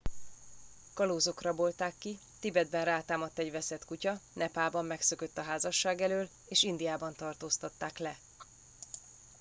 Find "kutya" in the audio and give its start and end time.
3.85-4.19